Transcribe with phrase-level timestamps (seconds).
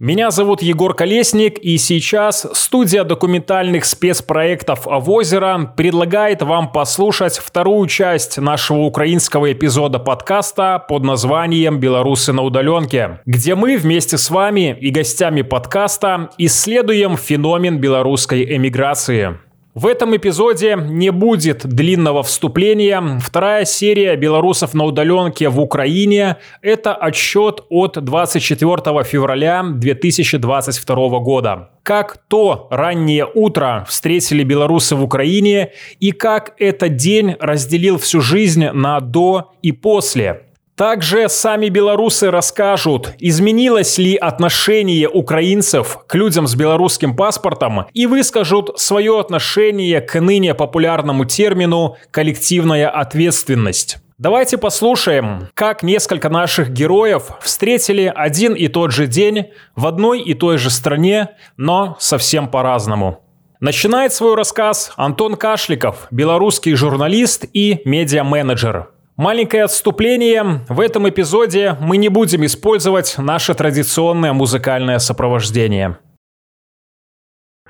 [0.00, 8.38] Меня зовут Егор Колесник, и сейчас студия документальных спецпроектов «Озеро» предлагает вам послушать вторую часть
[8.38, 14.90] нашего украинского эпизода подкаста под названием «Белорусы на удаленке», где мы вместе с вами и
[14.90, 19.40] гостями подкаста исследуем феномен белорусской эмиграции.
[19.78, 23.20] В этом эпизоде не будет длинного вступления.
[23.20, 31.70] Вторая серия «Белорусов на удаленке в Украине»— это отчет от 24 февраля 2022 года.
[31.84, 35.70] Как то раннее утро встретили белорусы в Украине
[36.00, 40.47] и как этот день разделил всю жизнь на «до» и «после».
[40.78, 48.78] Также сами белорусы расскажут, изменилось ли отношение украинцев к людям с белорусским паспортом и выскажут
[48.78, 53.96] свое отношение к ныне популярному термину «коллективная ответственность».
[54.18, 60.34] Давайте послушаем, как несколько наших героев встретили один и тот же день в одной и
[60.34, 63.24] той же стране, но совсем по-разному.
[63.58, 68.90] Начинает свой рассказ Антон Кашликов, белорусский журналист и медиа-менеджер.
[69.18, 70.64] Маленькое отступление.
[70.68, 75.98] В этом эпизоде мы не будем использовать наше традиционное музыкальное сопровождение.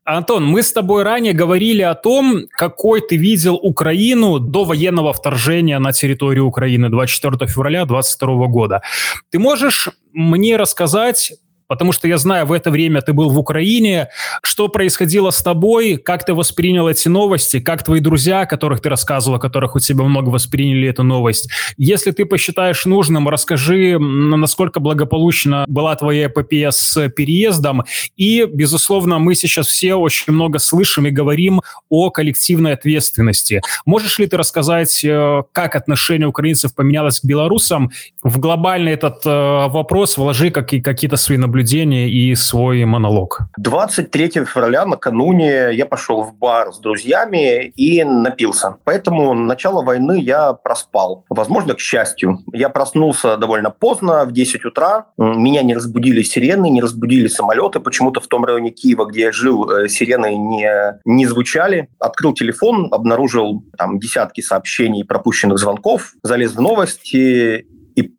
[0.04, 5.78] Антон, мы с тобой ранее говорили о том, какой ты видел Украину до военного вторжения
[5.78, 8.82] на территорию Украины 24 февраля 2022 года.
[9.30, 11.32] Ты можешь мне рассказать
[11.68, 14.08] потому что я знаю, в это время ты был в Украине.
[14.42, 15.98] Что происходило с тобой?
[15.98, 17.60] Как ты воспринял эти новости?
[17.60, 21.50] Как твои друзья, о которых ты рассказывал, о которых у тебя много восприняли эту новость?
[21.76, 27.84] Если ты посчитаешь нужным, расскажи, насколько благополучно была твоя эпопея с переездом.
[28.16, 33.60] И, безусловно, мы сейчас все очень много слышим и говорим о коллективной ответственности.
[33.84, 37.90] Можешь ли ты рассказать, э, как отношение украинцев поменялось к белорусам?
[38.22, 39.28] В глобальный этот э,
[39.68, 43.40] вопрос вложи какие-то свои наблюдения наблюдение и свой монолог.
[43.56, 48.76] 23 февраля накануне я пошел в бар с друзьями и напился.
[48.84, 51.24] Поэтому начало войны я проспал.
[51.28, 52.38] Возможно, к счастью.
[52.52, 55.06] Я проснулся довольно поздно, в 10 утра.
[55.18, 57.80] Меня не разбудили сирены, не разбудили самолеты.
[57.80, 60.70] Почему-то в том районе Киева, где я жил, э, сирены не,
[61.04, 61.88] не звучали.
[61.98, 67.66] Открыл телефон, обнаружил там десятки сообщений, пропущенных звонков, залез в новости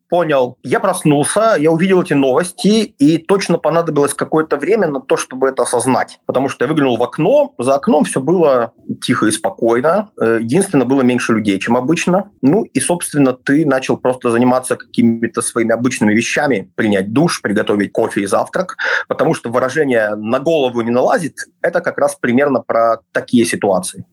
[0.10, 0.58] понял.
[0.64, 5.64] Я проснулся, я увидел эти новости, и точно понадобилось какое-то время на то, чтобы это
[5.64, 6.20] осознать.
[6.26, 10.10] Потому что я выглянул в окно, за окном все было тихо и спокойно.
[10.20, 12.32] Э, единственное, было меньше людей, чем обычно.
[12.42, 18.22] Ну и, собственно, ты начал просто заниматься какими-то своими обычными вещами, принять душ, приготовить кофе
[18.22, 18.76] и завтрак,
[19.08, 24.06] потому что выражение «на голову не налазит»— это как раз примерно про такие ситуации.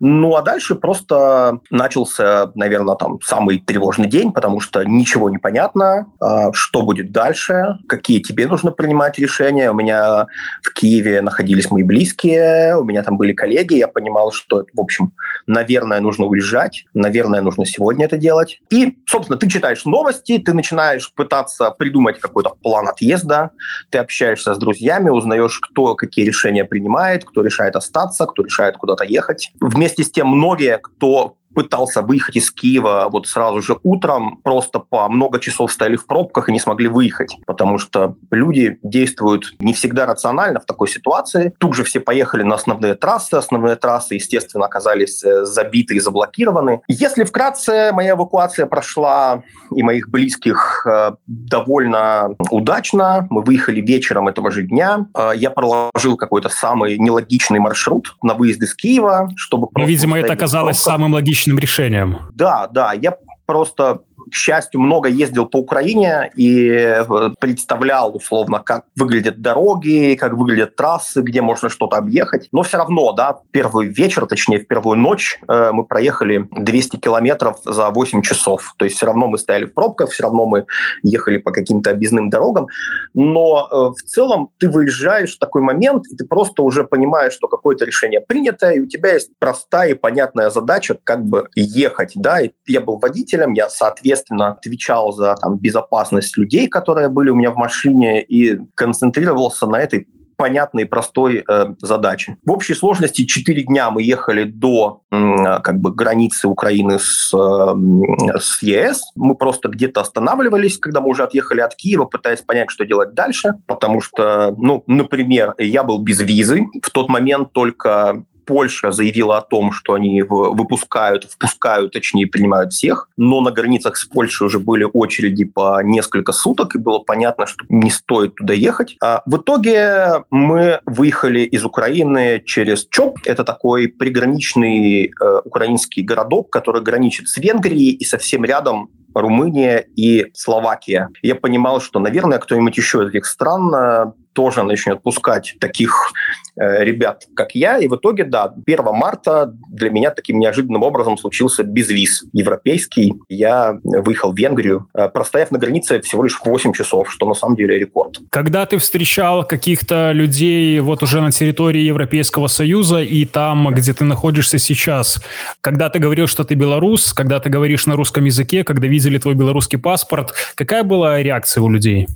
[0.00, 6.06] Ну а дальше просто начался, наверное, там самый тревожный день, потому что ничего не понятно,
[6.20, 9.70] а, что будет дальше, какие тебе нужно принимать решения.
[9.70, 10.26] У меня
[10.62, 15.12] в Киеве находились мои близкие, у меня там были коллеги, я понимал, что, в общем,
[15.46, 18.60] наверное, нужно уезжать, наверное, нужно сегодня это делать.
[18.70, 23.50] И, собственно, ты читаешь новости, ты начинаешь пытаться придумать какой-то план отъезда,
[23.90, 29.04] ты общаешься с друзьями, узнаешь, кто какие решения принимает, кто решает остаться, кто решает куда-то
[29.04, 29.74] ехать делать.
[29.74, 35.08] Вместе с тем многие, кто пытался выехать из Киева вот сразу же утром, просто по
[35.08, 40.06] много часов стояли в пробках и не смогли выехать, потому что люди действуют не всегда
[40.06, 41.52] рационально в такой ситуации.
[41.58, 46.82] Тут же все поехали на основные трассы, основные трассы, естественно, оказались э, забиты и заблокированы.
[46.88, 49.42] Если вкратце, моя эвакуация прошла
[49.74, 53.26] и моих близких э, довольно удачно.
[53.30, 55.06] Мы выехали вечером этого же дня.
[55.16, 59.68] Э, я проложил какой-то самый нелогичный маршрут на выезд из Киева, чтобы...
[59.74, 62.18] Ну, видимо, это оказалось самым логичным логичным решением.
[62.32, 63.16] Да, да, я
[63.46, 67.04] просто к счастью, много ездил по Украине и э,
[67.38, 72.48] представлял условно, как выглядят дороги, как выглядят трассы, где можно что-то объехать.
[72.50, 77.58] Но все равно, да, первый вечер, точнее, в первую ночь э, мы проехали 200 километров
[77.64, 78.74] за 8 часов.
[78.78, 80.64] То есть все равно мы стояли в пробках, все равно мы
[81.02, 82.68] ехали по каким-то объездным дорогам.
[83.12, 87.48] Но э, в целом ты выезжаешь в такой момент, и ты просто уже понимаешь, что
[87.48, 92.12] какое-то решение принято, и у тебя есть простая и понятная задача, как бы ехать.
[92.14, 92.40] Да?
[92.40, 97.34] И я был водителем, я, соответственно, соответственно, отвечал за там, безопасность людей, которые были у
[97.34, 102.36] меня в машине, и концентрировался на этой понятной и простой э, задачи.
[102.44, 108.38] В общей сложности 4 дня мы ехали до э, как бы границы Украины с, э,
[108.40, 109.02] с ЕС.
[109.14, 113.54] Мы просто где-то останавливались, когда мы уже отъехали от Киева, пытаясь понять, что делать дальше.
[113.68, 116.66] Потому что, ну, например, я был без визы.
[116.82, 123.08] В тот момент только Польша заявила о том, что они выпускают, впускают, точнее, принимают всех,
[123.16, 127.64] но на границах с Польшей уже были очереди по несколько суток, и было понятно, что
[127.68, 128.96] не стоит туда ехать.
[129.02, 133.18] А в итоге мы выехали из Украины через ЧОП.
[133.24, 140.26] Это такой приграничный э, украинский городок, который граничит с Венгрией, и совсем рядом Румыния и
[140.34, 141.10] Словакия.
[141.22, 146.12] Я понимал, что, наверное, кто-нибудь еще из этих стран э, тоже начнет пускать таких
[146.56, 147.78] э, ребят, как я.
[147.78, 153.14] И в итоге, да, 1 марта для меня таким неожиданным образом случился безвиз европейский.
[153.28, 157.56] Я выехал в Венгрию, э, простояв на границе всего лишь 8 часов, что на самом
[157.56, 158.18] деле рекорд.
[158.30, 164.04] Когда ты встречал каких-то людей вот уже на территории Европейского Союза и там, где ты
[164.04, 165.22] находишься сейчас,
[165.60, 169.34] когда ты говорил, что ты белорус, когда ты говоришь на русском языке, когда видели твой
[169.34, 172.08] белорусский паспорт, какая была реакция у людей?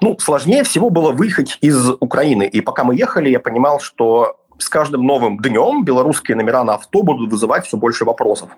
[0.00, 2.44] Ну, сложнее всего было выехать из Украины.
[2.46, 7.02] И пока мы ехали, я понимал, что с каждым новым днем белорусские номера на авто
[7.02, 8.50] будут вызывать все больше вопросов.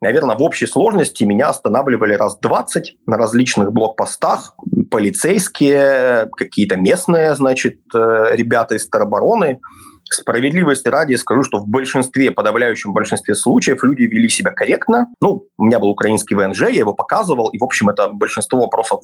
[0.00, 4.56] Наверное, в общей сложности меня останавливали раз 20 на различных блокпостах.
[4.90, 9.60] Полицейские, какие-то местные, значит, э, ребята из теробороны.
[10.04, 15.06] Справедливости ради скажу, что в большинстве, подавляющем большинстве случаев люди вели себя корректно.
[15.20, 19.00] Ну, у меня был украинский ВНЖ, я его показывал, и, в общем, это большинство вопросов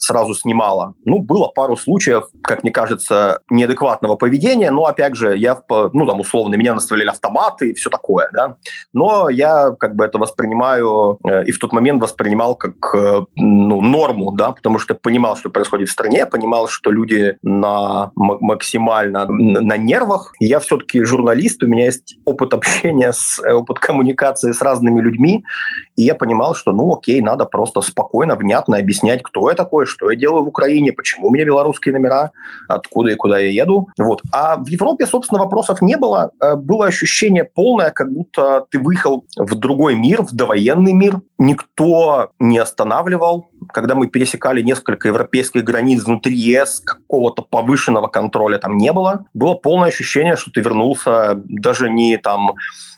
[0.00, 0.94] сразу снимала.
[1.04, 6.20] Ну, было пару случаев, как мне кажется, неадекватного поведения, но, опять же, я, ну, там,
[6.20, 8.56] условно, меня настреляли автоматы и все такое, да.
[8.94, 13.82] Но я, как бы, это воспринимаю э, и в тот момент воспринимал как, э, ну,
[13.82, 19.76] норму, да, потому что понимал, что происходит в стране, понимал, что люди на максимально на
[19.76, 20.32] нервах.
[20.40, 25.44] Я все-таки журналист, у меня есть опыт общения, с, э, опыт коммуникации с разными людьми,
[26.00, 30.10] и я понимал, что, ну, окей, надо просто спокойно, внятно объяснять, кто я такой, что
[30.10, 32.30] я делаю в Украине, почему у меня белорусские номера,
[32.68, 33.88] откуда и куда я еду.
[33.98, 34.22] Вот.
[34.32, 36.30] А в Европе, собственно, вопросов не было.
[36.40, 41.20] Э, было ощущение полное, как будто ты выехал в другой мир, в довоенный мир.
[41.36, 43.50] Никто не останавливал.
[43.70, 49.26] Когда мы пересекали несколько европейских границ внутри ЕС, какого-то повышенного контроля там не было.
[49.34, 52.52] Было полное ощущение, что ты вернулся даже не там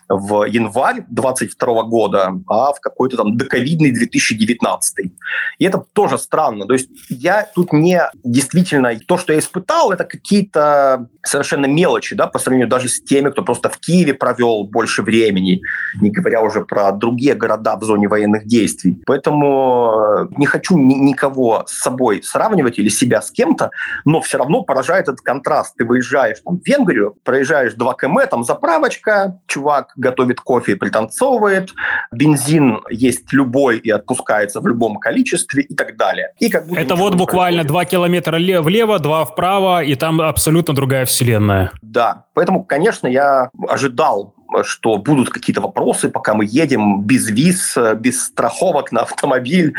[0.09, 5.11] в январь 22 года, а в какой-то там доковидный 2019.
[5.59, 6.65] И это тоже странно.
[6.65, 8.93] То есть я тут не действительно...
[9.07, 13.43] То, что я испытал, это какие-то совершенно мелочи, да, по сравнению даже с теми, кто
[13.43, 15.61] просто в Киеве провел больше времени,
[16.01, 19.01] не говоря уже про другие города в зоне военных действий.
[19.05, 23.71] Поэтому э, не хочу ни- никого с собой сравнивать или себя с кем-то,
[24.05, 25.75] но все равно поражает этот контраст.
[25.77, 31.73] Ты выезжаешь там, в Венгрию, проезжаешь 2 км, там заправочка, чувак готовит кофе и пританцовывает,
[32.11, 36.33] бензин есть любой и отпускается в любом количестве и так далее.
[36.39, 41.05] И как будто Это вот буквально два километра влево, два вправо, и там абсолютно другая
[41.05, 41.71] вселенная.
[41.81, 48.25] Да, поэтому, конечно, я ожидал что будут какие-то вопросы, пока мы едем без виз, без
[48.25, 49.73] страховок на автомобиль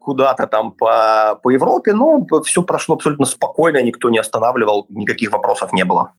[0.00, 1.92] куда-то там по, по Европе.
[1.92, 6.12] Но все прошло абсолютно спокойно, никто не останавливал, никаких вопросов не было.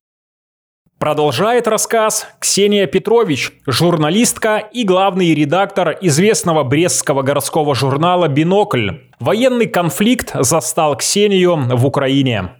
[0.98, 8.90] Продолжает рассказ Ксения Петрович, журналистка и главный редактор известного брестского городского журнала «Бинокль».
[9.20, 12.50] Военный конфликт застал Ксению в Украине.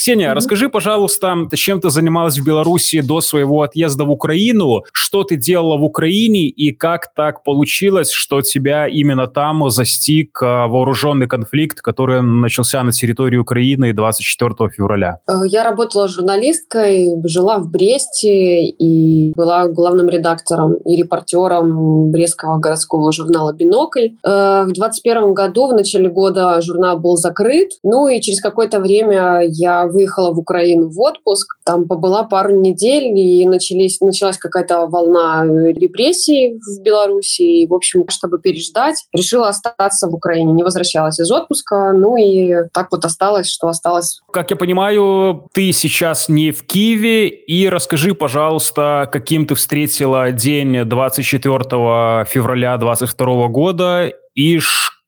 [0.00, 0.34] Ксения, mm-hmm.
[0.34, 5.76] расскажи, пожалуйста, чем ты занималась в Беларуси до своего отъезда в Украину, что ты делала
[5.76, 12.22] в Украине и как так получилось, что тебя именно там застиг а, вооруженный конфликт, который
[12.22, 15.18] начался на территории Украины 24 февраля?
[15.28, 23.12] Э, я работала журналисткой, жила в Бресте и была главным редактором и репортером Брестского городского
[23.12, 24.12] журнала «Бинокль».
[24.24, 29.42] Э, в 2021 году, в начале года, журнал был закрыт, ну и через какое-то время
[29.46, 35.44] я выехала в Украину в отпуск, там побыла пару недель, и начались, началась какая-то волна
[35.44, 37.42] репрессий в Беларуси.
[37.42, 42.68] И, в общем, чтобы переждать, решила остаться в Украине, не возвращалась из отпуска, ну и
[42.72, 44.20] так вот осталось, что осталось.
[44.32, 50.84] Как я понимаю, ты сейчас не в Киеве, и расскажи, пожалуйста, каким ты встретила день
[50.84, 54.58] 24 февраля 2022 года и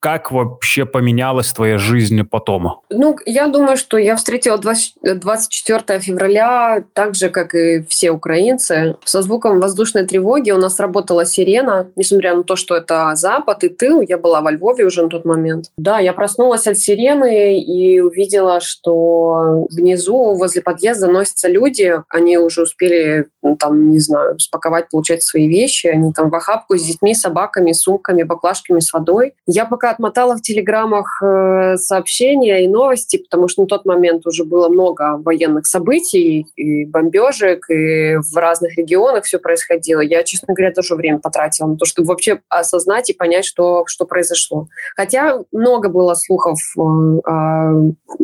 [0.02, 2.80] как вообще поменялась твоя жизнь потом?
[2.90, 8.96] Ну, я думаю, что я встретила 20, 24 февраля так же, как и все украинцы.
[9.04, 13.68] Со звуком воздушной тревоги у нас работала сирена, несмотря на то, что это запад и
[13.68, 14.00] тыл.
[14.00, 15.66] Я была во Львове уже на тот момент.
[15.76, 21.94] Да, я проснулась от сирены и увидела, что внизу, возле подъезда носятся люди.
[22.08, 25.88] Они уже успели, ну, там, не знаю, спаковать, получать свои вещи.
[25.88, 29.34] Они там в охапку с детьми, собаками, сумками, баклажками с водой.
[29.46, 34.44] Я пока отмотала в телеграммах э, сообщения и новости, потому что на тот момент уже
[34.44, 40.00] было много военных событий и бомбежек, и в разных регионах все происходило.
[40.00, 44.04] Я, честно говоря, тоже время потратила на то, чтобы вообще осознать и понять, что, что
[44.04, 44.68] произошло.
[44.94, 47.72] Хотя много было слухов э, о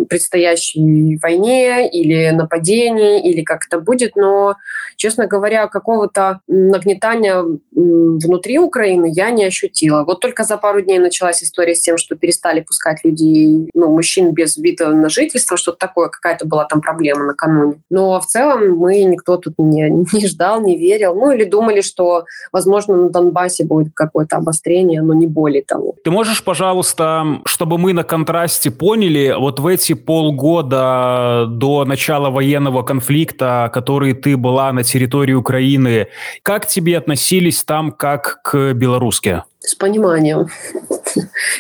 [0.09, 4.57] предстоящей войне или нападении, или как это будет, но,
[4.97, 10.05] честно говоря, какого-то нагнетания внутри Украины я не ощутила.
[10.05, 14.33] Вот только за пару дней началась история с тем, что перестали пускать людей, ну, мужчин
[14.33, 17.81] без вида на жительство, что-то такое, какая-то была там проблема накануне.
[17.91, 21.15] Но в целом мы никто тут не, не ждал, не верил.
[21.15, 25.95] Ну, или думали, что, возможно, на Донбассе будет какое-то обострение, но не более того.
[26.05, 32.83] Ты можешь, пожалуйста, чтобы мы на контрасте поняли, вот в эти полгода до начала военного
[32.83, 34.98] конфликта, который ты была на территории
[35.35, 36.09] Украины,
[36.43, 39.43] как тебе относились там как к белорусски?
[39.69, 40.49] С пониманием.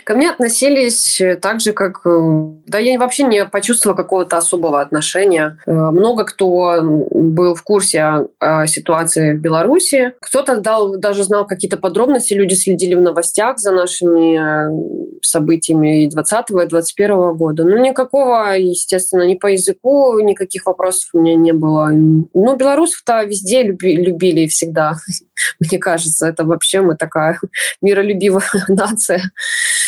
[0.05, 2.01] Ко мне относились так же, как...
[2.07, 5.59] Э, да, я вообще не почувствовала какого-то особого отношения.
[5.67, 10.15] Э, много кто был в курсе о ситуации в Беларуси.
[10.23, 12.33] Кто-то дал, даже знал какие-то подробности.
[12.33, 17.65] Люди следили в новостях за нашими э, событиями и 20 и 21 года.
[17.65, 21.91] Ну, никакого, естественно, ни по языку, никаких вопросов у меня не было.
[21.93, 24.97] Ну, белорусов-то везде люби, любили всегда.
[25.61, 27.39] Мне кажется, это вообще мы такая
[27.83, 29.33] миролюбивая нация,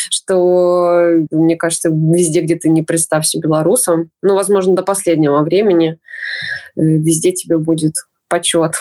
[0.09, 5.97] что, мне кажется, везде, где ты не представься белорусом, ну, возможно, до последнего времени,
[6.75, 7.93] э, везде тебе будет
[8.27, 8.75] почет.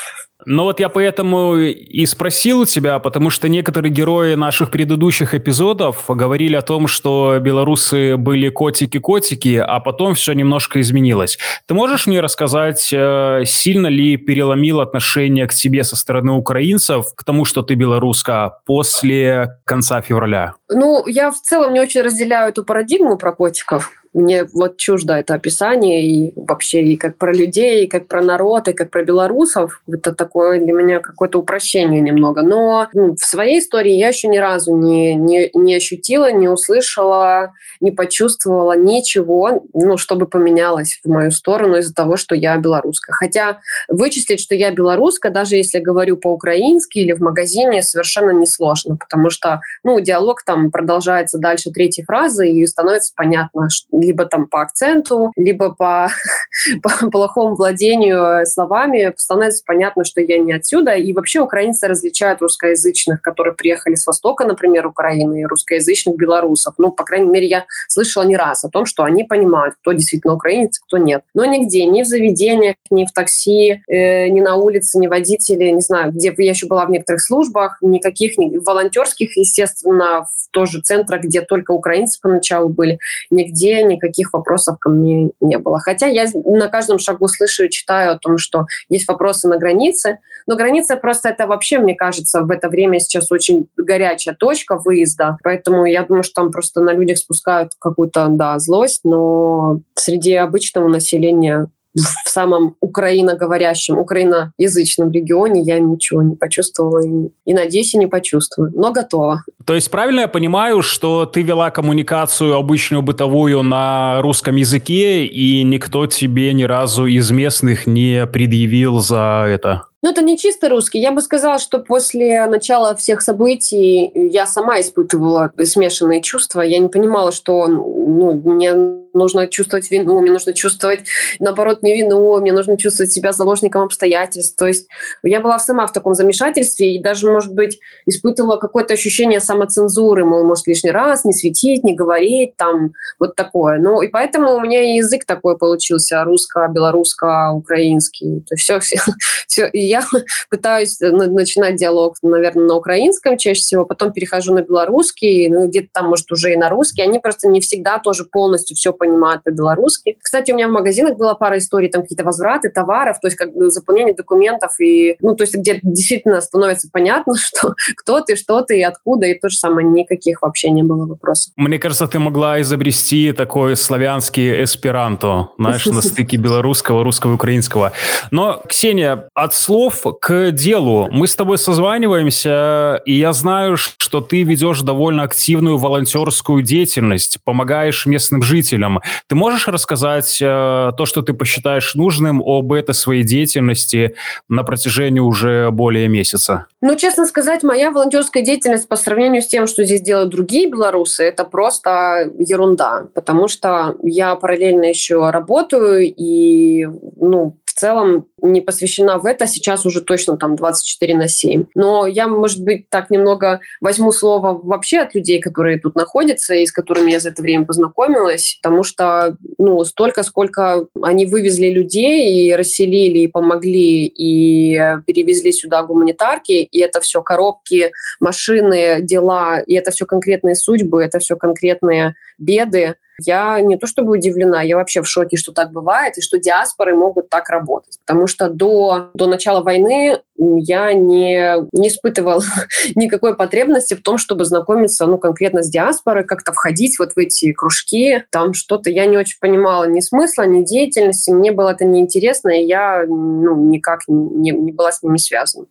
[0.47, 6.57] Ну вот я поэтому и спросил тебя, потому что некоторые герои наших предыдущих эпизодов говорили
[6.57, 11.39] о том, что белорусы были котики-котики, а потом все немножко изменилось.
[11.67, 17.25] Ты можешь мне рассказать, э, сильно ли переломил отношение к тебе со стороны украинцев к
[17.25, 20.55] тому, что ты белоруска после конца февраля?
[20.69, 23.93] Ну, я в целом не очень разделяю эту парадигму про котиков.
[24.13, 28.67] Мне вот чуждо это описание и вообще и как про людей, и как про народ,
[28.67, 29.83] и как про белорусов.
[29.87, 32.43] Это такое для меня какое-то упрощение немного.
[32.43, 37.53] Но ну, в своей истории я еще ни разу не, не, не ощутила, не услышала,
[37.81, 43.13] не почувствовала ничего, ну, чтобы поменялось в мою сторону из-за того, что я белоруска.
[43.13, 49.31] Хотя вычислить, что я белоруска, даже если говорю по-украински или в магазине, совершенно несложно, потому
[49.31, 54.63] что ну, диалог там продолжается дальше третьей фразы, и становится понятно, что либо там по
[54.63, 56.09] акценту, либо по,
[56.83, 60.93] по плохому владению словами, становится понятно, что я не отсюда.
[60.93, 66.75] И вообще украинцы различают русскоязычных, которые приехали с Востока, например, Украины, и русскоязычных белорусов.
[66.79, 70.35] Ну, по крайней мере, я слышала не раз о том, что они понимают, кто действительно
[70.35, 71.23] украинец, кто нет.
[71.35, 75.81] Но нигде, ни в заведениях, ни в такси, э, ни на улице, ни водители, не
[75.81, 81.23] знаю, где я еще была в некоторых службах, никаких ни, волонтерских, естественно, в тоже центрах,
[81.23, 82.99] где только украинцы поначалу были,
[83.31, 85.79] нигде никаких вопросов ко мне не было.
[85.79, 90.19] Хотя я на каждом шагу слышу и читаю о том, что есть вопросы на границе,
[90.47, 95.39] но граница просто это вообще, мне кажется, в это время сейчас очень горячая точка выезда,
[95.43, 100.89] поэтому я думаю, что там просто на людях спускают какую-то, да, злость, но среди обычного
[100.89, 108.07] населения в самом украиноговорящем, украиноязычном регионе я ничего не почувствовала и, и надеюсь, и не
[108.07, 109.45] почувствую, но готова.
[109.65, 115.63] То есть правильно я понимаю, что ты вела коммуникацию обычную бытовую на русском языке, и
[115.65, 119.90] никто тебе ни разу из местных не предъявил за это?
[120.03, 120.99] Ну, это не чисто русский.
[120.99, 126.63] Я бы сказала, что после начала всех событий я сама испытывала смешанные чувства.
[126.63, 131.01] Я не понимала, что ну, мне нужно чувствовать вину, мне нужно чувствовать,
[131.39, 134.57] наоборот, не вину, мне нужно чувствовать себя заложником обстоятельств.
[134.57, 134.89] То есть
[135.23, 140.45] я была сама в таком замешательстве и даже, может быть, испытывала какое-то ощущение самоцензуры, мол,
[140.45, 143.79] может, лишний раз не светить, не говорить, там, вот такое.
[143.79, 148.45] Ну, и поэтому у меня язык такой получился, русско-белорусско-украинский.
[148.49, 148.99] То есть все, все,
[149.47, 149.71] все.
[149.91, 150.05] Я
[150.51, 155.89] пытаюсь э, начинать диалог, наверное, на украинском чаще всего, потом перехожу на белорусский, ну, где-то
[155.93, 157.03] там, может, уже и на русский.
[157.03, 160.17] Они просто не всегда тоже полностью все понимают по-белорусски.
[160.23, 163.53] Кстати, у меня в магазинах была пара историй, там какие-то возвраты товаров, то есть как
[163.53, 168.63] бы заполнение документов, и, ну, то есть где действительно становится понятно, что кто ты, что
[168.63, 171.53] ты и откуда, и то же самое, никаких вообще не было вопросов.
[171.57, 177.93] Мне кажется, ты могла изобрести такой славянский эсперанто, знаешь, на стыке белорусского, русского и украинского.
[178.31, 181.09] Но, Ксения, от слов к делу.
[181.11, 188.05] Мы с тобой созваниваемся, и я знаю, что ты ведешь довольно активную волонтерскую деятельность, помогаешь
[188.05, 189.01] местным жителям.
[189.27, 194.15] Ты можешь рассказать э, то, что ты посчитаешь нужным об этой своей деятельности
[194.49, 196.67] на протяжении уже более месяца?
[196.83, 201.25] Ну, честно сказать, моя волонтерская деятельность по сравнению с тем, что здесь делают другие белорусы,
[201.25, 209.19] это просто ерунда, потому что я параллельно еще работаю и, ну, в целом не посвящена
[209.19, 211.67] в это, сейчас уже точно там 24 на 7.
[211.77, 216.67] Но я, может быть, так немного возьму слово вообще от людей, которые тут находятся и
[216.67, 222.49] с которыми я за это время познакомилась, потому что, ну, столько, сколько они вывезли людей
[222.49, 224.75] и расселили, и помогли, и
[225.07, 231.21] перевезли сюда гуманитарки, и это все коробки, машины, дела, и это все конкретные судьбы, это
[231.21, 232.97] все конкретные беды,
[233.27, 236.95] я не то чтобы удивлена, я вообще в шоке, что так бывает, и что диаспоры
[236.95, 237.99] могут так работать.
[238.07, 242.43] Потому что до, до начала войны я не, не испытывала
[242.95, 247.53] никакой потребности в том, чтобы знакомиться ну, конкретно с диаспорой, как-то входить вот в эти
[247.53, 248.25] кружки.
[248.31, 251.31] Там что-то я не очень понимала ни смысла, ни деятельности.
[251.31, 255.67] Мне было это неинтересно, и я ну, никак не, не была с ними связана.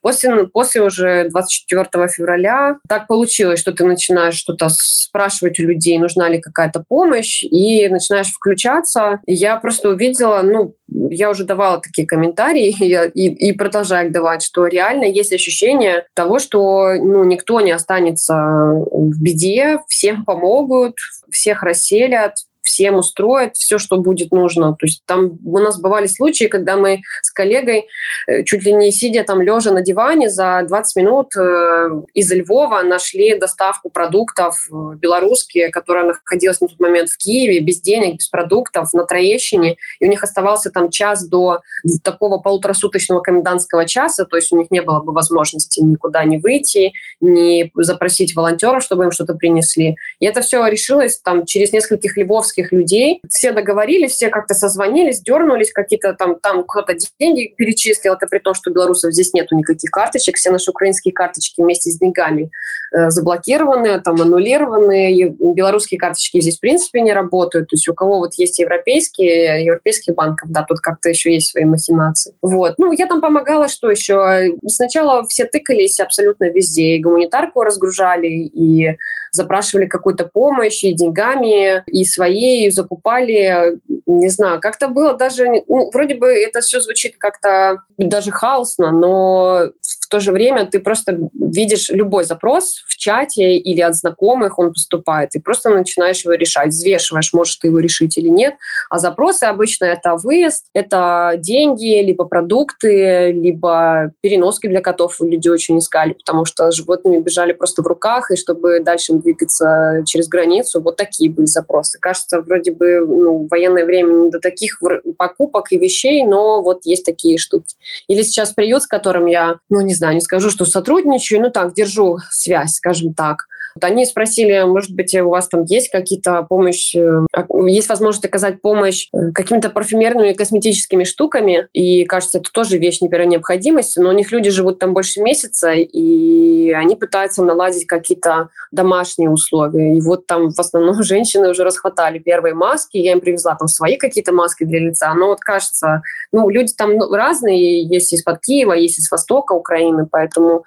[0.00, 6.28] После, после уже 24 февраля так получилось, что ты начинаешь что-то спрашивать у людей, нужна
[6.28, 6.93] ли какая-то помощь,
[7.42, 9.20] и начинаешь включаться.
[9.26, 12.68] Я просто увидела, ну, я уже давала такие комментарии
[13.14, 18.34] и, и продолжаю их давать, что реально есть ощущение того, что ну, никто не останется
[18.34, 20.96] в беде, всем помогут,
[21.30, 22.34] всех расселят,
[22.64, 24.72] всем устроит все, что будет нужно.
[24.72, 27.86] То есть там у нас бывали случаи, когда мы с коллегой,
[28.26, 32.82] э, чуть ли не сидя там лежа на диване, за 20 минут э, из Львова
[32.82, 38.28] нашли доставку продуктов э, белорусские, которая находилась на тот момент в Киеве, без денег, без
[38.28, 39.76] продуктов, на Троещине.
[40.00, 41.60] И у них оставался там час до
[42.02, 46.92] такого полуторасуточного комендантского часа, то есть у них не было бы возможности никуда не выйти,
[47.20, 49.96] не запросить волонтеров, чтобы им что-то принесли.
[50.18, 53.20] И это все решилось там через нескольких львовских русских людей.
[53.28, 58.14] Все договорились, все как-то созвонились, дернулись, какие-то там, там кто-то деньги перечислил.
[58.14, 60.36] Это при том, что белорусов здесь нету никаких карточек.
[60.36, 62.50] Все наши украинские карточки вместе с деньгами
[62.92, 65.34] э, заблокированы, там аннулированы.
[65.54, 67.68] Белорусские карточки здесь в принципе не работают.
[67.68, 71.64] То есть у кого вот есть европейские, европейских банков, да, тут как-то еще есть свои
[71.64, 72.34] махинации.
[72.42, 72.74] Вот.
[72.78, 74.54] Ну, я там помогала, что еще?
[74.66, 76.96] Сначала все тыкались абсолютно везде.
[76.96, 78.96] И гуманитарку разгружали, и
[79.34, 85.90] запрашивали какую-то помощь и деньгами, и своей, и закупали, не знаю, как-то было даже, ну,
[85.92, 91.18] вроде бы это все звучит как-то даже хаосно, но в то же время ты просто
[91.34, 96.68] видишь любой запрос в чате или от знакомых он поступает, и просто начинаешь его решать,
[96.68, 98.54] взвешиваешь, можешь ты его решить или нет.
[98.90, 105.78] А запросы обычно это выезд, это деньги, либо продукты, либо переноски для котов люди очень
[105.78, 110.96] искали, потому что животными бежали просто в руках, и чтобы дальше двигаться через границу, вот
[110.96, 111.98] такие были запросы.
[112.00, 114.80] Кажется, вроде бы ну, в военное время не до таких
[115.16, 117.74] покупок и вещей, но вот есть такие штуки.
[118.08, 121.74] Или сейчас приют, с которым я, ну не знаю, не скажу, что сотрудничаю, ну так,
[121.74, 123.46] держу связь, скажем так.
[123.80, 127.26] Они спросили, может быть, у вас там есть какие-то помощь, э,
[127.66, 133.08] есть возможность оказать помощь э, какими-то парфюмерными косметическими штуками, и, кажется, это тоже вещь не
[133.08, 138.50] первой необходимости, но у них люди живут там больше месяца, и они пытаются наладить какие-то
[138.70, 139.96] домашние условия.
[139.96, 143.96] И вот там в основном женщины уже расхватали первые маски, я им привезла там свои
[143.96, 148.72] какие-то маски для лица, но вот кажется, ну, люди там ну, разные, есть из-под Киева,
[148.72, 150.64] есть из Востока Украины, поэтому,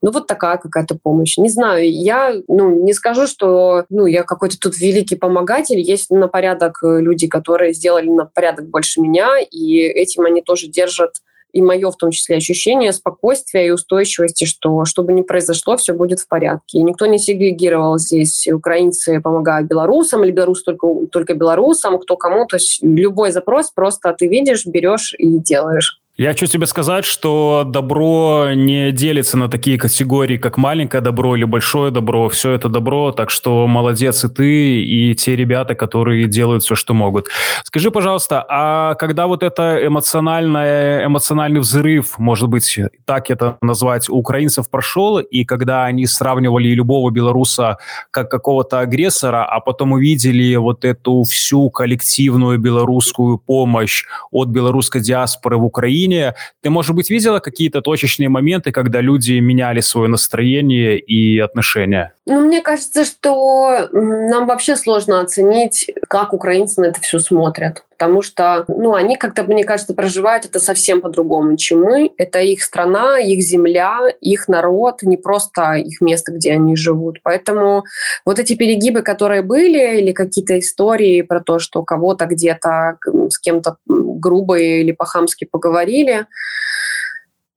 [0.00, 1.36] ну, вот такая какая-то помощь.
[1.36, 5.80] Не знаю, я ну, не скажу, что ну, я какой-то тут великий помогатель.
[5.80, 10.68] Есть на порядок э, люди, которые сделали на порядок больше меня, и этим они тоже
[10.68, 11.12] держат
[11.52, 15.92] и мое в том числе ощущение спокойствия и устойчивости, что что бы ни произошло, все
[15.92, 16.78] будет в порядке.
[16.78, 18.46] И никто не сегрегировал здесь.
[18.48, 22.46] Украинцы помогают белорусам, или белорус только, только белорусам, кто кому.
[22.46, 26.00] То есть любой запрос просто ты видишь, берешь и делаешь.
[26.20, 31.44] Я хочу тебе сказать, что добро не делится на такие категории, как маленькое добро или
[31.44, 32.28] большое добро.
[32.28, 36.92] Все это добро, так что молодец и ты, и те ребята, которые делают все, что
[36.92, 37.28] могут.
[37.62, 44.16] Скажи, пожалуйста, а когда вот это эмоциональное, эмоциональный взрыв, может быть, так это назвать, у
[44.16, 47.78] украинцев прошел, и когда они сравнивали любого белоруса
[48.10, 54.02] как какого-то агрессора, а потом увидели вот эту всю коллективную белорусскую помощь
[54.32, 56.34] от белорусской диаспоры в Украине, Украине.
[56.62, 62.12] Ты, может быть, видела какие-то точечные моменты, когда люди меняли свое настроение и отношения?
[62.26, 67.84] Ну, мне кажется, что нам вообще сложно оценить, как украинцы на это все смотрят.
[67.98, 72.12] Потому что, ну, они как-то, мне кажется, проживают это совсем по-другому, чем мы.
[72.16, 77.18] Это их страна, их земля, их народ, не просто их место, где они живут.
[77.24, 77.84] Поэтому
[78.24, 82.98] вот эти перегибы, которые были, или какие-то истории про то, что кого-то где-то
[83.30, 86.26] с кем-то грубо или по-хамски поговорили,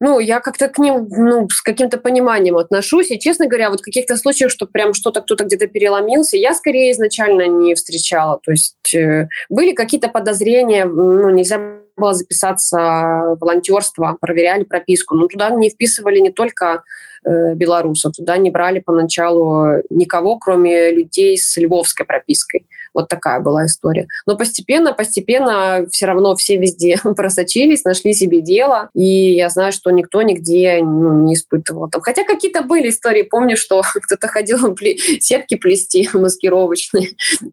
[0.01, 3.11] ну, я как-то к ним ну, с каким-то пониманием отношусь.
[3.11, 7.47] И, честно говоря, вот каких-то случаях, что прям что-то кто-то где-то переломился, я скорее изначально
[7.47, 8.39] не встречала.
[8.43, 15.13] То есть э, были какие-то подозрения, ну, нельзя было записаться волонтерство, проверяли прописку.
[15.13, 16.81] Но туда не вписывали не только
[17.23, 22.65] э, белорусов, туда не брали поначалу никого, кроме людей с львовской пропиской.
[22.93, 24.07] Вот такая была история.
[24.25, 28.89] Но постепенно, постепенно все равно все везде просочились, нашли себе дело.
[28.93, 31.89] И я знаю, что никто нигде ну, не испытывал.
[31.89, 32.01] Там.
[32.01, 33.23] Хотя какие-то были истории.
[33.23, 34.75] Помню, что кто-то ходил
[35.19, 37.09] сетки плести маскировочные.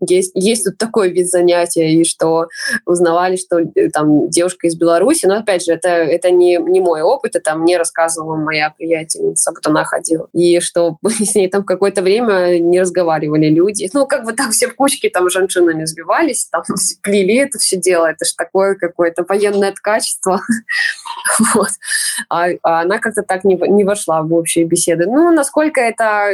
[0.07, 1.93] Есть, есть тут такой вид занятия.
[1.93, 2.49] И что
[2.85, 5.27] узнавали, что э, там девушка из Беларуси.
[5.27, 7.37] Но опять же, это, это не, не мой опыт.
[7.37, 9.53] Это мне рассказывала моя приятельница.
[9.53, 10.29] Вот она ходила.
[10.33, 13.89] И что с ней там какое-то время не разговаривали люди.
[13.93, 16.63] Ну, как бы так все в кучке там жанчинами сбивались, там
[17.03, 20.41] плели это все дело, это же такое какое-то военное ткачество.
[21.55, 21.71] вот.
[22.29, 25.07] а, а она как-то так не, не вошла в общие беседы.
[25.07, 26.31] Ну, насколько это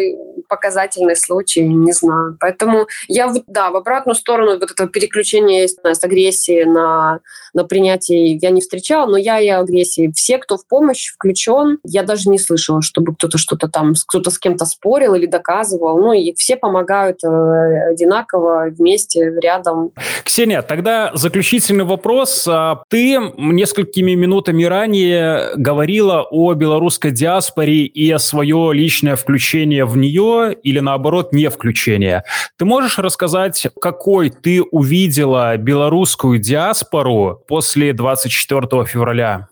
[0.48, 2.36] показательный случай, не знаю.
[2.40, 7.20] Поэтому я, да, в обратную сторону вот этого переключения с агрессии на,
[7.52, 10.12] на принятие я не встречала, но я и агрессии.
[10.14, 14.38] Все, кто в помощь включен, я даже не слышала, чтобы кто-то что-то там, кто-то с
[14.38, 15.98] кем-то спорил или доказывал.
[15.98, 19.92] Ну, и все помогают э, одинаково, вместе, рядом.
[20.24, 22.46] Ксения, тогда заключительный вопрос.
[22.46, 29.96] А ты несколькими минутами ранее говорила о белорусской диаспоре и о свое личное включение в
[29.96, 32.24] нее или наоборот не включение.
[32.58, 39.48] Ты можешь рассказать, какой ты увидела белорусскую диаспору после 24 февраля?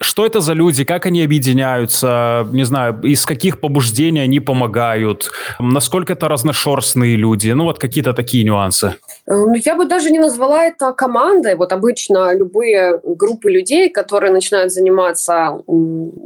[0.00, 6.12] Что это за люди, как они объединяются, не знаю, из каких побуждений они помогают, насколько
[6.12, 8.94] это разношерстные люди, ну вот какие-то такие нюансы.
[9.30, 11.54] Ну, я бы даже не назвала это командой.
[11.54, 15.60] Вот обычно любые группы людей, которые начинают заниматься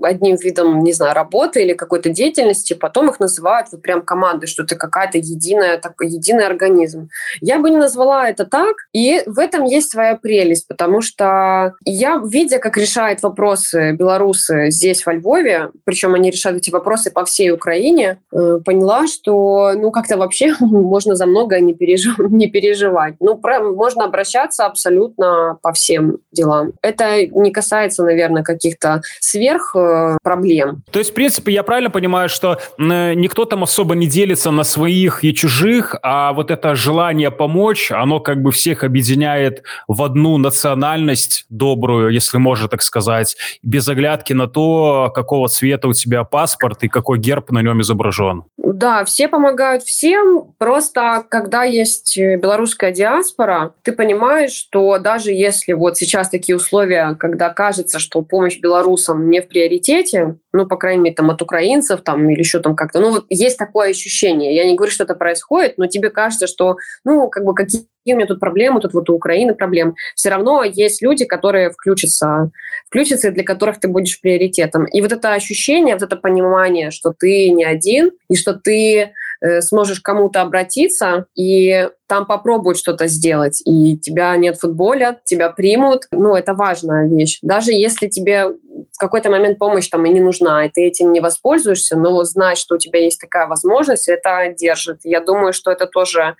[0.02, 4.62] одним видом, не знаю, работы или какой-то деятельности, потом их называют вот прям командой, что
[4.62, 7.08] это какая-то единая, такой единый организм.
[7.40, 12.22] Я бы не назвала это так, и в этом есть своя прелесть, потому что я,
[12.24, 17.50] видя, как решает вопросы белорусы здесь, во Львове, причем они решают эти вопросы по всей
[17.50, 22.16] Украине, э, поняла, что ну как-то вообще можно за многое не, пережив...
[22.18, 23.14] не переживать переживать.
[23.20, 26.72] Ну, прям можно обращаться абсолютно по всем делам.
[26.82, 30.82] Это не касается, наверное, каких-то сверх э, проблем.
[30.90, 34.64] То есть, в принципе, я правильно понимаю, что э, никто там особо не делится на
[34.64, 40.38] своих и чужих, а вот это желание помочь, оно как бы всех объединяет в одну
[40.38, 46.82] национальность добрую, если можно так сказать, без оглядки на то, какого цвета у тебя паспорт
[46.84, 48.44] и какой герб на нем изображен.
[48.56, 55.72] Да, все помогают всем, просто когда есть белорусская русская диаспора, ты понимаешь, что даже если
[55.72, 61.02] вот сейчас такие условия, когда кажется, что помощь белорусам не в приоритете, ну, по крайней
[61.02, 64.54] мере, там от украинцев там или еще там как-то, ну, вот есть такое ощущение.
[64.54, 68.16] Я не говорю, что это происходит, но тебе кажется, что, ну, как бы какие у
[68.16, 69.94] меня тут проблемы, тут вот у Украины проблем.
[70.16, 72.50] Все равно есть люди, которые включатся,
[72.88, 74.86] включатся, для которых ты будешь приоритетом.
[74.86, 79.12] И вот это ощущение, вот это понимание, что ты не один, и что ты
[79.60, 86.02] сможешь кому-то обратиться, и там попробуют что-то сделать, и тебя нет футболя, тебя примут.
[86.10, 87.38] Ну, это важная вещь.
[87.42, 91.20] Даже если тебе в какой-то момент помощь там и не нужна, и ты этим не
[91.20, 95.00] воспользуешься, но знать, что у тебя есть такая возможность, это держит.
[95.04, 96.36] Я думаю, что это тоже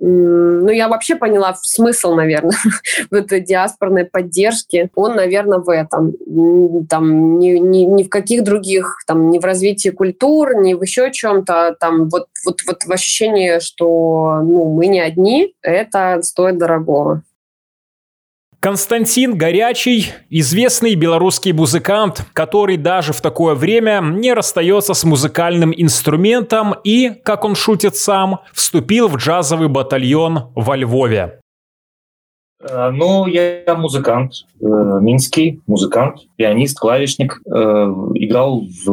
[0.00, 2.56] ну, я вообще поняла смысл, наверное,
[3.10, 4.90] в этой диаспорной поддержки.
[4.94, 6.14] Он, наверное, в этом.
[6.88, 11.10] Там ни, ни, ни в каких других, там, ни в развитии культур, ни в еще
[11.12, 11.76] чем-то.
[11.78, 17.22] Там вот, вот, вот в ощущении, что ну, мы не одни, это стоит дорогого.
[18.64, 26.74] Константин Горячий– известный белорусский музыкант, который даже в такое время не расстается с музыкальным инструментом
[26.82, 31.40] и, как он шутит сам, вступил в джазовый батальон во Львове.
[32.66, 37.42] Э, ну, я музыкант, э, минский музыкант, пианист, клавишник.
[37.44, 37.50] Э,
[38.14, 38.86] играл в,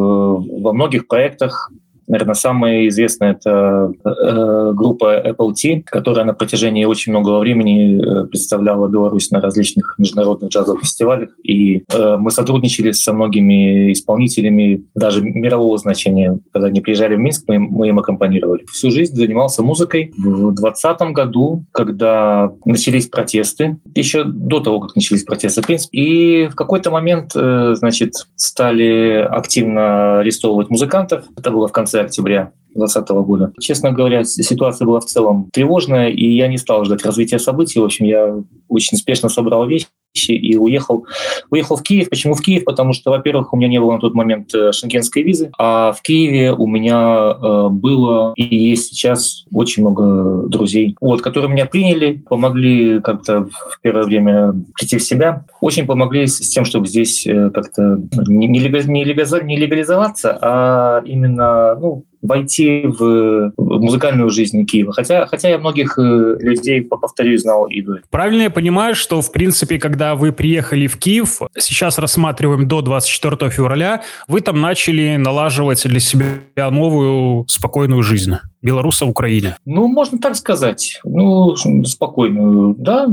[0.64, 1.72] во многих проектах
[2.12, 8.26] Наверное, самая известная это э, группа Apple T, которая на протяжении очень многого времени э,
[8.26, 11.30] представляла Беларусь на различных международных джазовых фестивалях.
[11.42, 16.38] И э, мы сотрудничали со многими исполнителями, даже мирового значения.
[16.52, 18.66] Когда они приезжали в Минск, мы, мы им аккомпанировали.
[18.70, 20.12] Всю жизнь занимался музыкой.
[20.18, 26.48] В 2020 году, когда начались протесты, еще до того, как начались протесты, в принципе, и
[26.50, 31.24] в какой-то момент, значит, стали активно арестовывать музыкантов.
[31.38, 33.54] Это было в конце октября 2020 года.
[33.60, 37.80] Честно говоря, ситуация была в целом тревожная, и я не стал ждать развития событий.
[37.80, 38.36] В общем, я
[38.68, 41.06] очень спешно собрал вещи и уехал,
[41.50, 42.10] уехал в Киев.
[42.10, 42.66] Почему в Киев?
[42.66, 46.02] Потому что, во-первых, у меня не было на тот момент э, шенгенской визы, а в
[46.02, 52.24] Киеве у меня э, было и есть сейчас очень много друзей, вот, которые меня приняли,
[52.28, 57.50] помогли как-то в первое время прийти в себя, очень помогли с, тем, чтобы здесь э,
[57.52, 64.94] как-то не, не легализоваться, а именно ну, войти в музыкальную жизнь Киева.
[64.94, 69.32] Хотя, хотя я многих э, людей, повторюсь, знал и до Правильно я понимаю, что, в
[69.32, 75.84] принципе, когда вы приехали в Киев, сейчас рассматриваем до 24 февраля, вы там начали налаживать
[75.88, 78.36] для себя новую спокойную жизнь?
[78.62, 79.58] белоруса в Украине?
[79.66, 81.00] Ну, можно так сказать.
[81.04, 83.08] Ну, спокойную, да,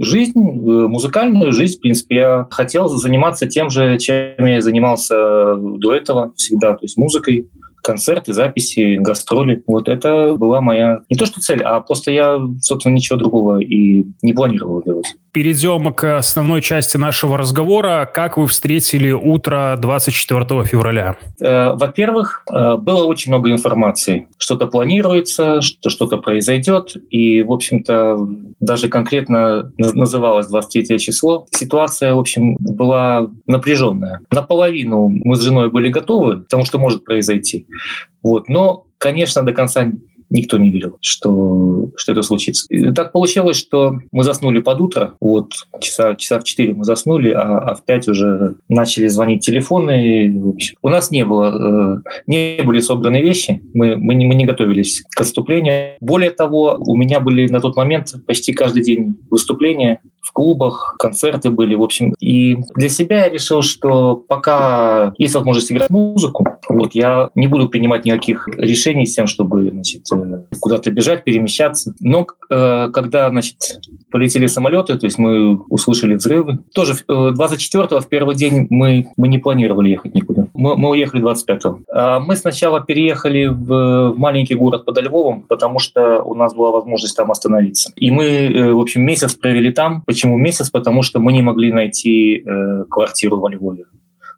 [0.00, 5.94] жизнь, э, музыкальную жизнь, в принципе, я хотел заниматься тем же, чем я занимался до
[5.94, 7.46] этого всегда, то есть музыкой
[7.86, 9.62] концерты, записи, гастроли.
[9.68, 14.04] Вот это была моя не то что цель, а просто я, собственно, ничего другого и
[14.22, 15.14] не планировал делать.
[15.36, 18.10] Перейдем к основной части нашего разговора.
[18.10, 21.18] Как вы встретили утро 24 февраля?
[21.42, 24.28] Э, во-первых, э, было очень много информации.
[24.38, 26.96] Что-то планируется, что что-то произойдет.
[27.10, 28.16] И, в общем-то,
[28.60, 31.46] даже конкретно называлось 23 число.
[31.50, 34.20] Ситуация, в общем, была напряженная.
[34.30, 37.66] Наполовину мы с женой были готовы к тому, что может произойти.
[38.22, 38.48] Вот.
[38.48, 39.92] Но, конечно, до конца
[40.30, 42.66] никто не верил, что, что это случится.
[42.68, 47.30] И так получилось, что мы заснули под утро, вот часа, часа в 4 мы заснули,
[47.30, 50.54] а, а в 5 уже начали звонить телефоны.
[50.82, 55.02] У нас не было, э, не были собраны вещи, мы, мы, не, мы не готовились
[55.10, 55.96] к отступлению.
[56.00, 61.50] Более того, у меня были на тот момент почти каждый день выступления в клубах, концерты
[61.50, 62.14] были, в общем.
[62.18, 67.68] И для себя я решил, что пока есть возможность играть музыку, вот, я не буду
[67.68, 71.94] принимать никаких решений с тем, чтобы значит, э, куда-то бежать, перемещаться.
[72.00, 73.56] Но э, когда значит,
[74.10, 79.28] полетели самолеты, то есть мы услышали взрывы, тоже 24-го, э, в первый день мы, мы
[79.28, 80.48] не планировали ехать никуда.
[80.54, 81.80] Мы, мы уехали 25-го.
[81.92, 86.72] А мы сначала переехали в, в маленький город под Львовом, потому что у нас была
[86.72, 87.92] возможность там остановиться.
[87.94, 90.70] И мы, в общем, месяц провели там, Почему месяц?
[90.70, 93.84] Потому что мы не могли найти э, квартиру во Львове.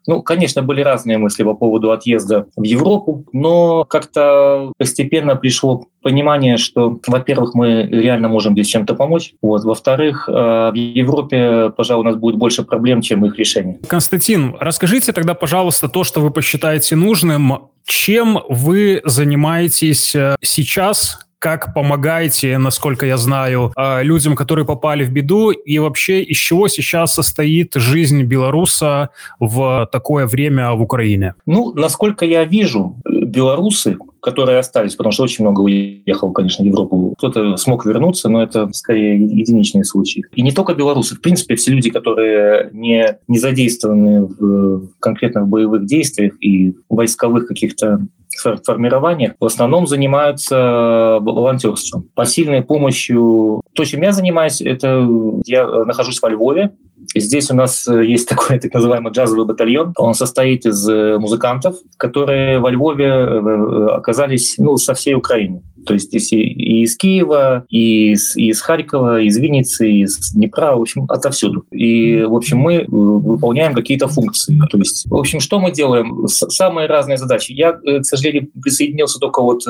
[0.07, 6.57] Ну, конечно, были разные мысли по поводу отъезда в Европу, но как-то постепенно пришло понимание,
[6.57, 12.09] что, во-первых, мы реально можем здесь чем-то помочь, вот, во-вторых, э, в Европе, пожалуй, у
[12.09, 13.79] нас будет больше проблем, чем их решение.
[13.87, 17.69] Константин, расскажите тогда, пожалуйста, то, что вы посчитаете нужным.
[17.85, 25.11] Чем вы занимаетесь э, сейчас, как помогаете, насколько я знаю, а, людям, которые попали в
[25.11, 31.35] беду, и вообще из чего сейчас состоит жизнь белоруса в такое время в Украине?
[31.45, 37.13] Ну, насколько я вижу, белорусы, которые остались, потому что очень много уехал, конечно, в Европу.
[37.17, 40.25] Кто-то смог вернуться, но это скорее единичные случаи.
[40.33, 41.15] И не только белорусы.
[41.15, 48.01] В принципе, все люди, которые не, не задействованы в конкретных боевых действиях и войсковых каких-то
[48.39, 53.61] формированиях в основном занимаются волонтерством, посильной помощью.
[53.73, 55.07] То, чем я занимаюсь, это
[55.45, 56.71] я нахожусь во Львове,
[57.15, 59.93] Здесь у нас э, есть такой так называемый джазовый батальон.
[59.97, 65.63] Он состоит из э, музыкантов, которые во Львове э, оказались ну, со всей Украины.
[65.85, 70.01] То есть здесь и из Киева, и из, и из Харькова, и из Винницы, и
[70.03, 71.65] из Днепра, в общем, отовсюду.
[71.71, 74.59] И, в общем, мы выполняем какие-то функции.
[74.71, 76.27] То есть, в общем, что мы делаем?
[76.27, 77.51] Самые разные задачи.
[77.51, 79.63] Я, к сожалению, присоединился только вот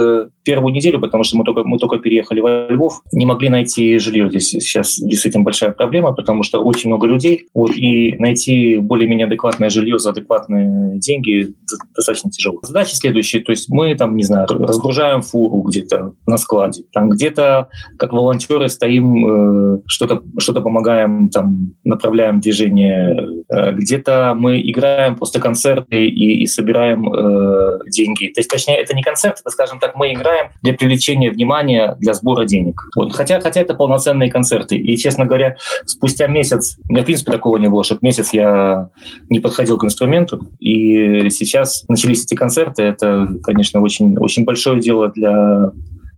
[0.43, 4.29] первую неделю, потому что мы только, мы только переехали во Львов, не могли найти жилье.
[4.29, 9.69] Здесь сейчас действительно большая проблема, потому что очень много людей вот, и найти более-менее адекватное
[9.69, 11.53] жилье за адекватные деньги
[11.95, 12.59] достаточно тяжело.
[12.63, 17.67] Задача следующая, то есть мы там, не знаю, разгружаем фуру где-то на складе, там где-то
[17.97, 25.39] как волонтеры стоим, э, что-то что помогаем, там направляем движение, э, где-то мы играем просто
[25.39, 28.27] концерты и, и собираем э, деньги.
[28.27, 32.13] То есть, точнее, это не концерт, это, скажем так, мы играем для привлечения внимания, для
[32.13, 32.81] сбора денег.
[32.95, 33.13] Вот.
[33.13, 34.75] Хотя, хотя это полноценные концерты.
[34.75, 38.89] И, честно говоря, спустя месяц, я принципе, такого не было, чтобы месяц я
[39.29, 40.47] не подходил к инструменту.
[40.59, 42.83] И сейчас начались эти концерты.
[42.83, 45.71] Это, конечно, очень, очень большое дело для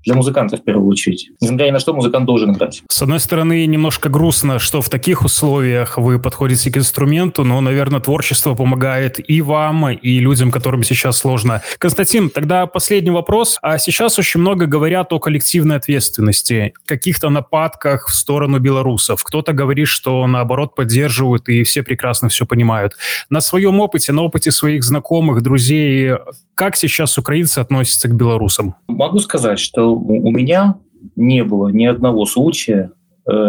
[0.03, 1.29] для музыканта в первую очередь.
[1.41, 2.83] Несмотря ни на что, музыкант должен играть.
[2.87, 7.99] С одной стороны, немножко грустно, что в таких условиях вы подходите к инструменту, но, наверное,
[7.99, 11.61] творчество помогает и вам, и людям, которым сейчас сложно.
[11.77, 13.57] Константин, тогда последний вопрос.
[13.61, 19.23] А сейчас очень много говорят о коллективной ответственности, каких-то нападках в сторону белорусов.
[19.23, 22.93] Кто-то говорит, что наоборот поддерживают, и все прекрасно все понимают.
[23.29, 26.15] На своем опыте, на опыте своих знакомых, друзей,
[26.55, 28.75] как сейчас украинцы относятся к белорусам?
[28.87, 30.77] Могу сказать, что у меня
[31.15, 32.91] не было ни одного случая,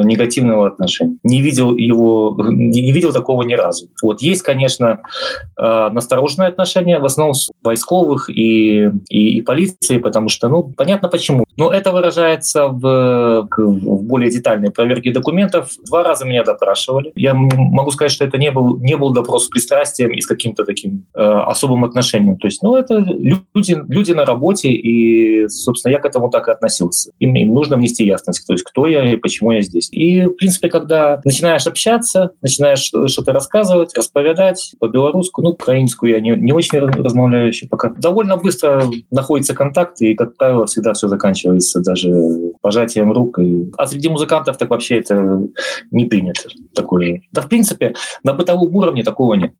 [0.05, 1.17] негативного отношения.
[1.23, 3.89] Не видел его, не видел такого ни разу.
[4.03, 5.01] Вот есть, конечно,
[5.59, 11.45] э, настороженное отношение, в основном войсковых и, и, и полиции, потому что, ну, понятно почему.
[11.57, 15.71] Но это выражается в, в более детальной проверке документов.
[15.87, 17.13] Два раза меня допрашивали.
[17.15, 20.65] Я могу сказать, что это не был, не был допрос с пристрастием и с каким-то
[20.65, 22.37] таким э, особым отношением.
[22.37, 26.53] То есть, ну, это люди, люди на работе, и, собственно, я к этому так и
[26.53, 27.11] относился.
[27.19, 29.72] Им, им нужно внести ясность, то есть, кто я и почему я здесь.
[29.75, 36.31] И, в принципе, когда начинаешь общаться, начинаешь что-то рассказывать, расповедать по-белорусски, ну, украинскую я не,
[36.31, 41.81] не очень размовляю еще пока, довольно быстро находится контакт, и, как правило, всегда все заканчивается
[41.81, 42.11] даже
[42.61, 43.39] пожатием рук.
[43.39, 43.71] И...
[43.77, 45.43] А среди музыкантов так вообще это
[45.91, 46.49] не принято.
[46.75, 47.23] Такое.
[47.33, 49.53] Да, в принципе, на бытовом уровне такого нет.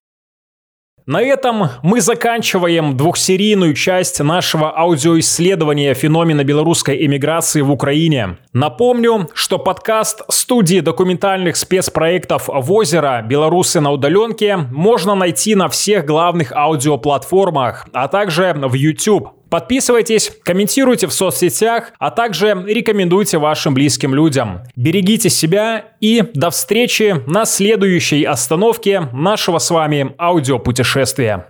[1.07, 8.39] На этом мы заканчиваем двухсерийную часть нашего аудиоисследования феномена белорусской эмиграции в Украине.
[8.53, 13.23] Напомню, что подкаст студии документальных спецпроектов «Возера.
[13.23, 19.42] Белорусы на удаленке» можно найти на всех главных аудиоплатформах, а также в YouTube.
[19.53, 24.63] Подписывайтесь, комментируйте в соцсетях, а также рекомендуйте вашим близким людям.
[24.77, 31.49] Берегите себя и до встречи на следующей остановке нашего с вами аудиопутешествия.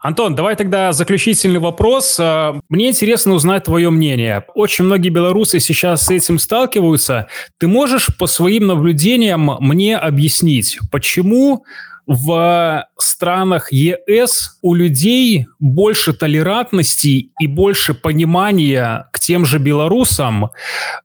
[0.00, 2.16] Антон, давай тогда заключительный вопрос.
[2.20, 4.44] А, мне интересно узнать твое мнение.
[4.54, 7.26] Очень многие белорусы сейчас с этим сталкиваются.
[7.58, 11.64] Ты можешь по своим наблюдениям мне объяснить, почему
[12.08, 20.50] в странах ЕС у людей больше толерантности и больше понимания к тем же белорусам,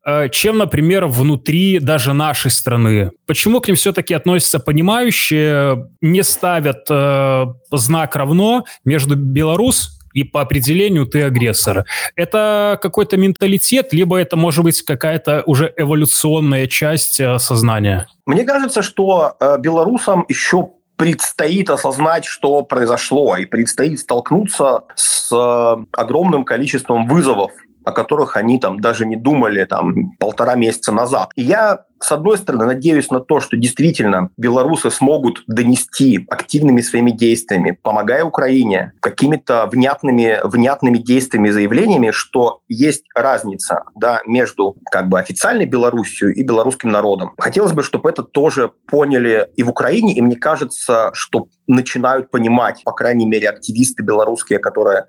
[0.05, 3.11] э, чем, например, внутри даже нашей страны.
[3.27, 10.41] Почему к ним все-таки относятся понимающие, не ставят э, знак равно между белорус и по
[10.41, 11.85] определению ты агрессор.
[12.15, 18.07] Это какой-то менталитет, либо это может быть какая-то уже эволюционная часть э, сознания?
[18.25, 25.85] Мне кажется, что э, белорусам еще предстоит осознать, что произошло, и предстоит столкнуться с э,
[25.91, 27.51] огромным количеством вызовов,
[27.83, 31.31] о которых они там даже не думали там полтора месяца назад.
[31.35, 37.11] И я с одной стороны, надеюсь на то, что действительно белорусы смогут донести активными своими
[37.11, 45.07] действиями, помогая Украине, какими-то внятными, внятными действиями и заявлениями, что есть разница да, между как
[45.07, 47.33] бы официальной Белоруссией и белорусским народом.
[47.37, 52.83] Хотелось бы, чтобы это тоже поняли и в Украине, и мне кажется, что начинают понимать,
[52.83, 55.05] по крайней мере, активисты белорусские, которые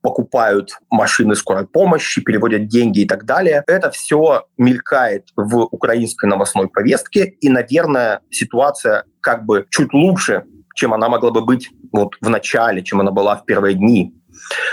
[0.00, 3.62] покупают машины скорой помощи, переводят деньги и так далее.
[3.66, 10.94] Это все мелькает в украинской новостной повестке, и, наверное, ситуация как бы чуть лучше, чем
[10.94, 14.14] она могла бы быть вот в начале, чем она была в первые дни.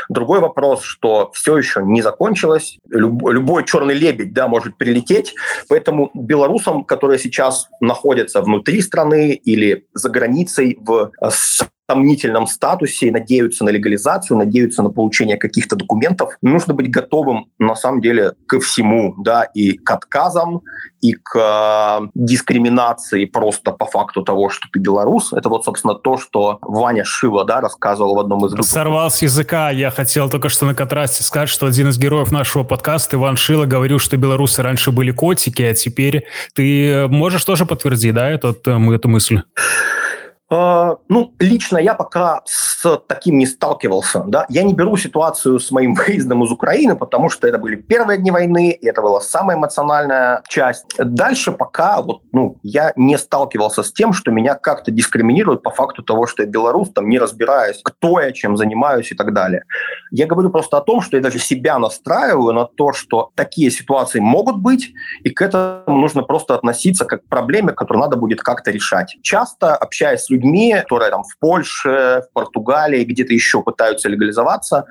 [0.10, 2.78] Другой вопрос, что все еще не закончилось.
[2.90, 5.34] Люб, любой черный лебедь да, может прилететь.
[5.68, 11.12] Поэтому белорусам, которые сейчас находятся внутри страны или за границей в
[11.90, 16.38] сомнительном статусе, надеются на легализацию, надеются на получение каких-то документов.
[16.42, 20.62] Нужно быть готовым, на самом деле, ко всему, да, и к отказам,
[21.02, 25.34] и к э, дискриминации просто по факту того, что ты белорус.
[25.34, 28.74] Это вот, собственно, то, что Ваня Шива, да, рассказывал в одном из выпусков.
[28.74, 29.70] Сорвал с языка.
[29.70, 33.66] Я хотел только что на контрасте сказать, что один из героев нашего подкаста, Иван Шила,
[33.66, 38.96] говорил, что белорусы раньше были котики, а теперь ты можешь тоже подтвердить, да, этот, э,
[38.96, 39.42] эту мысль?
[40.48, 44.24] А, ну, лично я пока с таким не сталкивался.
[44.28, 44.46] Да?
[44.50, 48.32] Я не беру ситуацию с моим выездом из Украины, потому что это были первые дни
[48.32, 50.86] войны, и это была самая эмоциональная часть.
[50.98, 56.04] Дальше пока вот, ну, я не сталкивался с тем, что меня как-то дискриминируют по факту
[56.04, 59.64] того, что я белорус, там, не разбираясь, кто я, чем занимаюсь и так далее.
[60.12, 64.20] Я говорю просто о том, что я даже себя настраиваю на то, что такие ситуации
[64.20, 68.72] могут быть, и к этому нужно просто относиться как к проблеме, которую надо будет как-то
[68.72, 69.18] решать.
[69.24, 70.35] Часто, общаясь с людьми,
[70.82, 74.86] которые там в Польше, в Португалии, где-то еще пытаются легализоваться,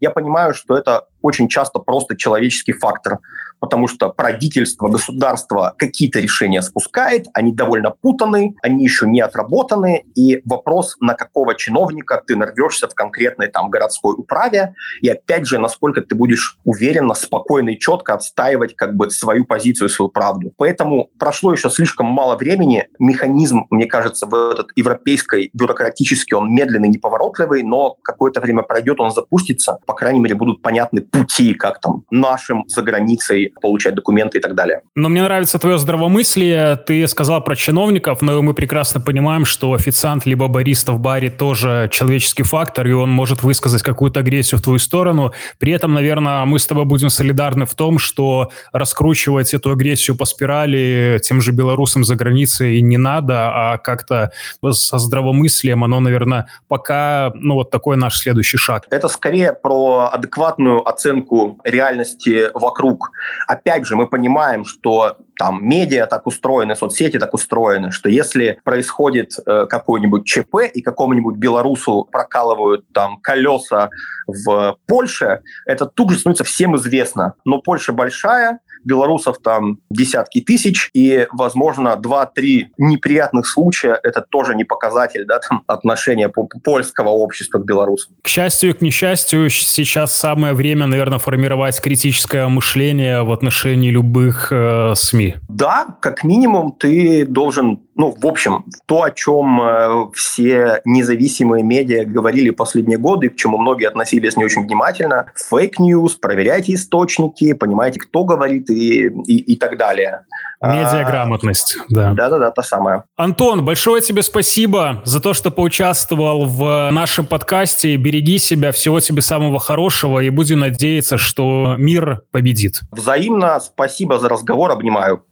[0.00, 3.18] я понимаю, что это очень часто просто человеческий фактор.
[3.60, 10.40] Потому что правительство, государство какие-то решения спускает, они довольно путаны, они еще не отработаны, и
[10.44, 16.00] вопрос, на какого чиновника ты нарвешься в конкретной там городской управе, и опять же, насколько
[16.00, 20.52] ты будешь уверенно, спокойно и четко отстаивать как бы свою позицию, свою правду.
[20.56, 26.88] Поэтому прошло еще слишком мало времени, механизм, мне кажется, в этот европейской бюрократический, он медленный,
[26.88, 32.04] неповоротливый, но какое-то время пройдет, он запустится, по крайней мере, будут понятны пути, как там
[32.10, 34.82] нашим за границей получать документы и так далее.
[34.94, 36.76] Но мне нравится твое здравомыслие.
[36.76, 41.88] Ты сказал про чиновников, но мы прекрасно понимаем, что официант либо бариста в баре тоже
[41.92, 45.32] человеческий фактор, и он может высказать какую-то агрессию в твою сторону.
[45.58, 50.24] При этом, наверное, мы с тобой будем солидарны в том, что раскручивать эту агрессию по
[50.24, 54.32] спирали тем же белорусам за границей не надо, а как-то
[54.70, 58.86] со здравомыслием оно, наверное, пока, ну, вот такой наш следующий шаг.
[58.90, 63.10] Это скорее про адекватную оценку реальности вокруг.
[63.46, 69.32] Опять же, мы понимаем, что там медиа так устроены, соцсети так устроены, что если происходит
[69.46, 73.90] э, какой-нибудь ЧП и какому-нибудь белорусу прокалывают там колеса
[74.26, 77.34] в Польше, это тут же становится всем известно.
[77.44, 84.64] Но Польша большая, белорусов там десятки тысяч, и, возможно, два-три неприятных случая– это тоже не
[84.64, 88.14] показатель да, там, отношения польского общества к белорусам.
[88.22, 94.48] К счастью и к несчастью, сейчас самое время, наверное, формировать критическое мышление в отношении любых
[94.50, 95.36] э, СМИ.
[95.48, 102.06] Да, как минимум ты должен ну, в общем, то, о чем э, все независимые медиа
[102.06, 108.00] говорили последние годы, к чему многие относились не очень внимательно, fake news, проверяйте источники, понимаете,
[108.00, 110.24] кто говорит и, и, и так далее.
[110.62, 112.12] Медиаграмотность, да.
[112.12, 113.04] Да-да-да, та самая.
[113.16, 117.96] Антон, большое тебе спасибо за то, что поучаствовал в нашем подкасте.
[117.96, 122.80] Береги себя, всего тебе самого хорошего, и будем надеяться, что мир победит.
[122.92, 125.24] Взаимно спасибо за разговор, обнимаю.